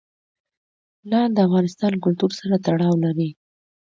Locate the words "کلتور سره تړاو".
2.03-2.95